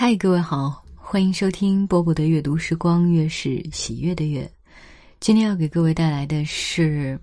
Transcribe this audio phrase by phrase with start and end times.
[0.00, 4.48] 嗨，各位好，欢迎收听波波的阅读时光，月是喜悦的月。
[5.18, 7.20] 今天要给各位带来的是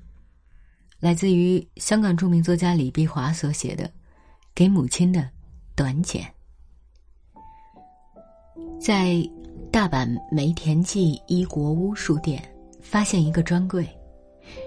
[0.99, 3.85] 来自于香港著名作家李碧华所写的
[4.53, 5.25] 《给母亲的
[5.73, 6.29] 短简》。
[8.77, 9.25] 在
[9.71, 12.43] 大阪梅田记一国屋书店
[12.81, 13.87] 发现一个专柜，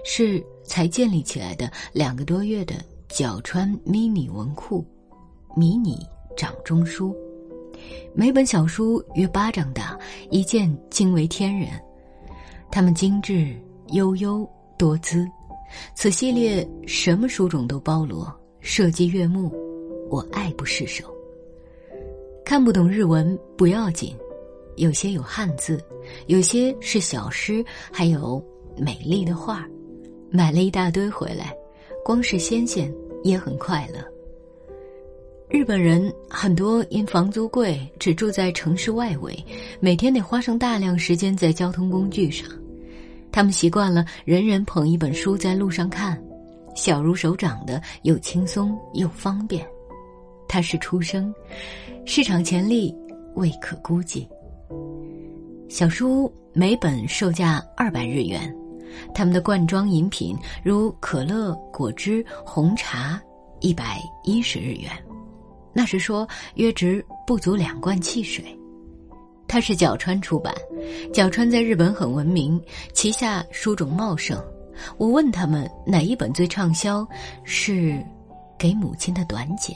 [0.03, 4.83] 是才建立起来的两个多月的角川迷你文库，
[5.55, 6.03] 迷你
[6.35, 7.15] 掌中书。
[8.13, 9.97] 每本小书约巴掌大，
[10.29, 11.69] 一件惊为天人。
[12.71, 13.55] 它们精致、
[13.93, 14.47] 悠悠、
[14.77, 15.27] 多姿，
[15.95, 19.51] 此系列什么书种都包罗，设计悦目，
[20.09, 21.05] 我爱不释手。
[22.45, 24.15] 看不懂日文不要紧，
[24.75, 25.83] 有些有汉字，
[26.27, 28.43] 有些是小诗，还有
[28.77, 29.67] 美丽的画
[30.31, 31.55] 买了一大堆回来，
[32.03, 33.99] 光是新鲜也很快乐。
[35.49, 39.43] 日本人很多因房租贵，只住在城市外围，
[39.79, 42.47] 每天得花上大量时间在交通工具上。
[43.31, 46.21] 他们习惯了人人捧一本书在路上看，
[46.75, 49.65] 小如手掌的，又轻松又方便。
[50.47, 51.33] 它是出生，
[52.05, 52.95] 市场潜力
[53.33, 54.29] 未可估计。
[55.67, 58.55] 小书每本售价二百日元，
[59.15, 63.19] 他们的罐装饮品如可乐、果汁、红茶，
[63.61, 64.91] 一百一十日元。
[65.73, 68.43] 那是说，约值不足两罐汽水。
[69.47, 70.53] 它是角川出版，
[71.11, 72.61] 角川在日本很闻名，
[72.93, 74.39] 旗下书种茂盛。
[74.97, 77.05] 我问他们哪一本最畅销，
[77.43, 77.73] 是
[78.57, 79.75] 《给母亲的短简》，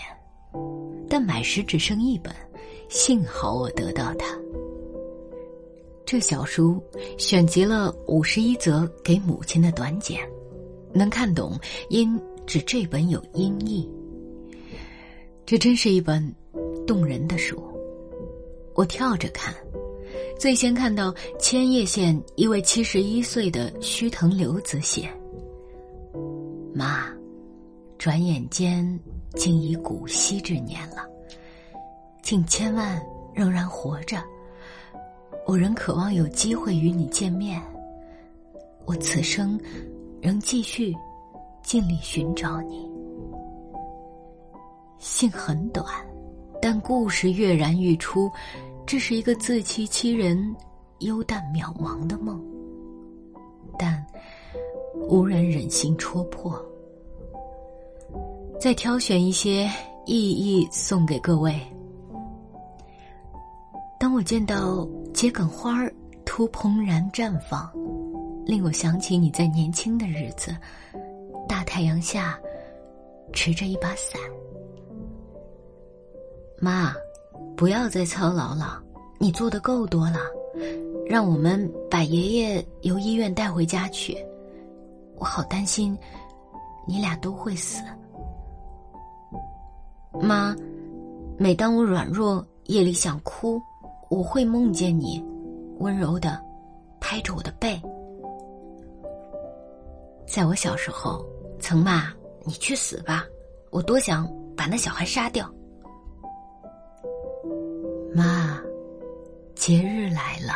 [1.10, 2.34] 但买时只剩一本，
[2.88, 4.28] 幸好我得到它。
[6.06, 6.82] 这小书
[7.18, 10.20] 选集了五十一则给母亲的短简，
[10.94, 13.90] 能看懂，因指这本有音译。
[15.46, 16.34] 这真是一本
[16.88, 17.62] 动人的书，
[18.76, 19.54] 我跳着看，
[20.40, 25.09] 最先看到千叶县一位七十一岁的须藤留子写
[26.74, 27.08] ：“妈，
[27.98, 29.00] 转眼间
[29.36, 31.06] 竟已古稀之年了，
[32.24, 33.00] 请千万
[33.34, 34.24] 仍然活着，
[35.46, 37.62] 我仍渴望有机会与你见面。
[38.86, 39.59] 我此生
[40.22, 40.96] 仍继续
[41.64, 42.90] 尽力寻找你。”
[45.00, 45.86] 信很短，
[46.62, 48.31] 但故事跃然欲出。
[48.86, 50.54] 这是一个自欺欺人、
[51.00, 52.44] 幽淡渺茫的梦，
[53.80, 54.06] 但
[55.09, 56.62] 无人忍心戳破。
[58.59, 59.70] 再挑选一些
[60.06, 61.59] 意义送给各位。
[63.98, 65.94] 当我见到桔梗花儿
[66.26, 67.72] 突怦然绽放，
[68.46, 70.53] 令我想起你在年轻的日子，
[71.48, 72.38] 大太阳下
[73.32, 74.20] 持着一把伞。
[76.63, 76.96] 妈，
[77.57, 78.81] 不要再操劳了，
[79.19, 80.19] 你做的够多了，
[81.06, 84.18] 让我们把爷爷由医院带回家去。
[85.18, 85.97] 我好担心，
[86.88, 87.84] 你俩都会死。
[90.22, 90.56] 妈，
[91.38, 93.62] 每当我软弱、夜里想哭，
[94.09, 95.22] 我会梦见你，
[95.79, 96.41] 温柔的
[97.02, 97.78] 拍着我的背。
[100.25, 101.25] 在我小时候，
[101.59, 102.07] 曾骂
[102.46, 103.25] 你去死吧，
[103.69, 104.25] 我多想
[104.56, 105.53] 把那小孩杀掉。
[108.16, 108.62] 妈，
[109.56, 110.53] 节日来了，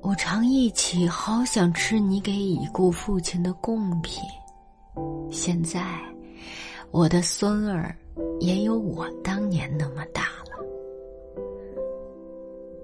[0.00, 4.22] 我常忆起，好想吃你给已故父亲的贡品。
[5.32, 5.84] 现在，
[6.92, 7.92] 我的孙儿
[8.38, 10.64] 也有我当年那么大了。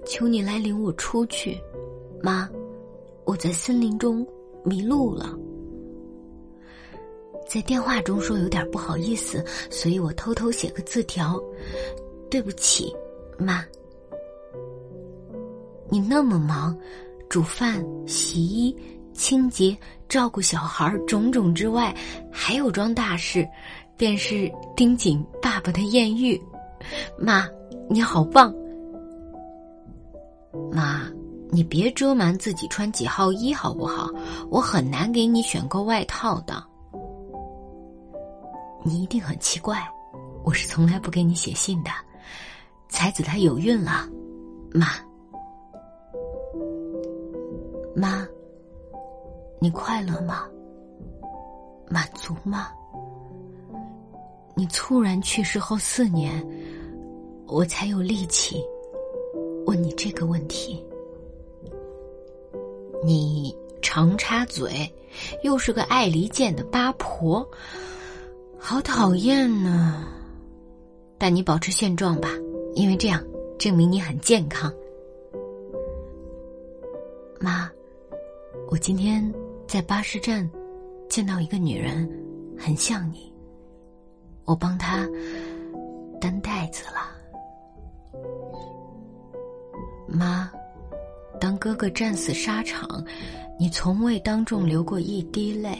[0.05, 1.57] 求你来领我出去，
[2.21, 2.49] 妈，
[3.23, 4.27] 我在森林中
[4.65, 5.33] 迷路了。
[7.47, 11.41] 在电话中说有点不好意思，所以我偷偷写个字条，
[12.29, 12.93] 对不起。
[13.37, 13.63] 妈，
[15.89, 16.77] 你那么忙，
[17.29, 18.75] 煮饭、洗衣、
[19.13, 19.77] 清洁、
[20.07, 21.95] 照顾小孩种种之外，
[22.31, 23.47] 还有桩大事，
[23.97, 26.39] 便是盯紧爸爸的艳遇。
[27.17, 27.47] 妈，
[27.89, 28.53] 你好棒！
[30.71, 31.01] 妈，
[31.49, 34.09] 你别遮瞒自己穿几号衣好不好？
[34.49, 36.63] 我很难给你选购外套的。
[38.83, 39.81] 你一定很奇怪，
[40.43, 41.89] 我是从来不给你写信的。
[42.93, 44.07] 才子他有孕了，
[44.71, 44.89] 妈，
[47.95, 48.25] 妈，
[49.59, 50.47] 你快乐吗？
[51.89, 52.67] 满足吗？
[54.55, 56.47] 你猝然去世后四年，
[57.47, 58.63] 我才有力气
[59.65, 60.85] 问你这个问题。
[63.03, 64.87] 你常插嘴，
[65.41, 67.45] 又是个爱离间的八婆，
[68.59, 70.05] 好讨厌呢。
[71.17, 72.29] 但你保持现状吧。
[72.75, 73.23] 因为这样
[73.57, 74.73] 证明你很健康。
[77.39, 77.69] 妈，
[78.69, 79.33] 我今天
[79.67, 80.49] 在巴士站
[81.09, 82.09] 见到一个女人，
[82.57, 83.33] 很像你。
[84.45, 85.07] 我帮她
[86.19, 87.11] 担袋子了。
[90.07, 90.51] 妈，
[91.39, 93.03] 当哥哥战死沙场，
[93.59, 95.77] 你从未当众流过一滴泪。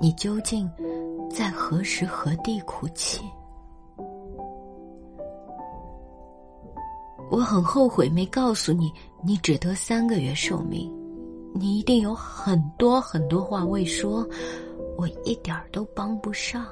[0.00, 0.70] 你究竟
[1.30, 3.22] 在何时何地哭泣？
[7.38, 8.92] 我很后悔没告诉你，
[9.22, 10.92] 你只得三个月寿命，
[11.54, 14.28] 你一定有很多很多话未说，
[14.96, 16.66] 我一点儿都帮不上。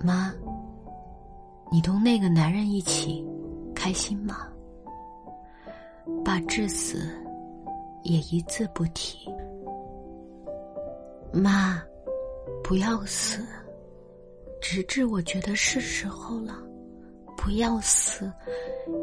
[0.00, 0.34] 妈，
[1.70, 3.24] 你同那个男人一起
[3.72, 4.48] 开心吗？
[6.24, 7.08] 爸至死
[8.02, 9.32] 也一字不提。
[11.32, 11.80] 妈，
[12.64, 13.46] 不要死，
[14.60, 16.65] 直至我觉得是时候了。
[17.46, 18.28] 不要死，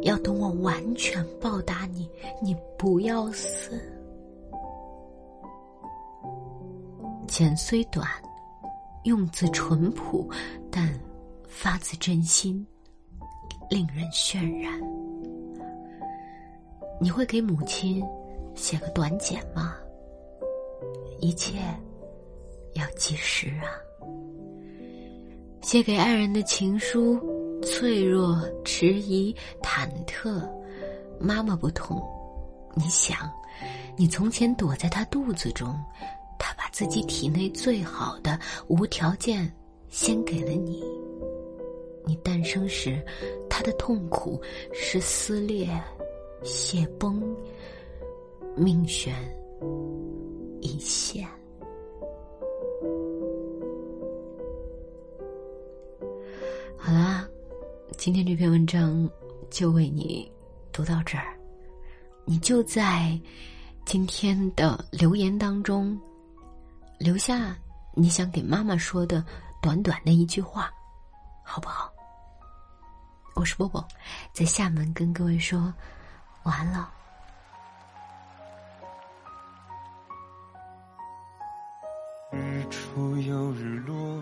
[0.02, 2.12] 要等我完全报答你。
[2.42, 3.82] 你不要死。
[7.26, 8.06] 简虽短，
[9.06, 10.30] 用字淳朴，
[10.70, 10.94] 但
[11.48, 12.68] 发自真心，
[13.70, 14.78] 令人渲染。
[17.00, 18.04] 你会给母亲
[18.56, 19.78] 写个短简吗？
[21.22, 21.60] 一切。
[22.74, 23.72] 要及时啊！
[25.62, 27.18] 写给爱人的情书，
[27.64, 30.42] 脆弱、迟疑、忐忑。
[31.20, 32.02] 妈妈不同，
[32.76, 33.32] 你想，
[33.96, 35.74] 你从前躲在他肚子中，
[36.38, 38.38] 他把自己体内最好的、
[38.68, 39.50] 无条件
[39.90, 40.84] 先给了你。
[42.06, 43.02] 你诞生时，
[43.50, 44.42] 他的痛苦
[44.74, 45.70] 是撕裂、
[46.44, 47.24] 血崩、
[48.58, 49.14] 命悬
[50.60, 51.26] 一线。
[56.76, 57.30] 好啦，
[58.04, 59.10] 今天这篇文章
[59.50, 60.30] 就为你
[60.74, 61.40] 读到这儿。
[62.26, 63.18] 你就在
[63.86, 65.98] 今天的留言当中
[66.98, 67.56] 留下
[67.94, 69.24] 你想给妈妈说的
[69.62, 70.70] 短短的一句话，
[71.46, 71.90] 好不好？
[73.36, 73.88] 我是波波，
[74.34, 75.74] 在厦门跟各位说
[76.44, 76.92] 晚安了。
[82.34, 84.22] 日出又日落。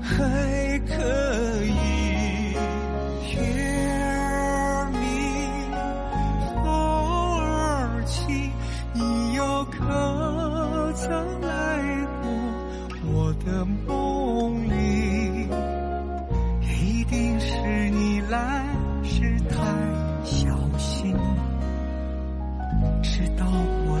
[0.00, 0.94] 还可
[1.64, 2.56] 以
[3.26, 4.96] ，Hear me，
[6.54, 6.64] 风
[7.38, 8.50] 儿轻，
[8.94, 11.10] 你又可曾
[11.42, 11.46] 来
[12.22, 12.24] 过
[13.12, 15.48] 我的梦里？
[16.62, 18.64] 一定是你来
[19.04, 19.56] 时太
[20.24, 21.14] 小心，
[23.02, 23.44] 直到
[23.86, 24.00] 我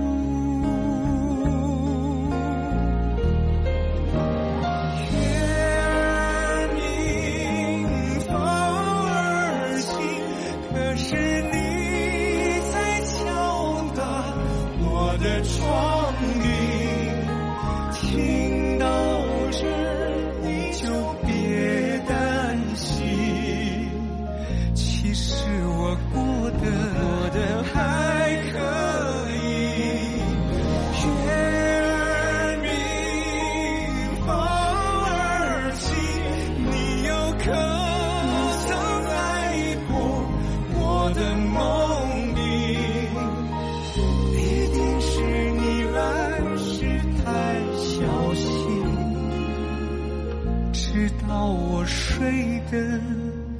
[52.71, 53.01] 真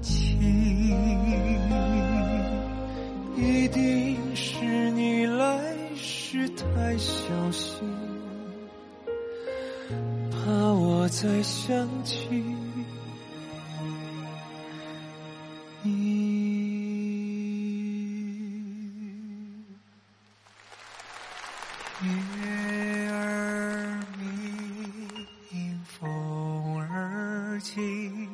[0.01, 0.39] 情
[3.35, 7.85] 一定是你来时太小心
[10.31, 12.25] 怕我再想起
[15.83, 16.61] 你。
[22.01, 28.30] 月儿明风儿静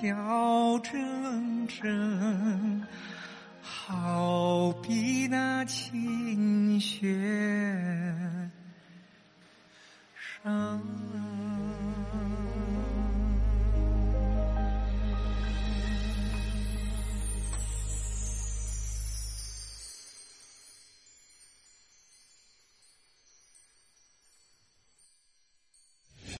[0.00, 0.06] 小
[0.78, 2.80] 铮铮，
[3.60, 7.06] 好比那清雪。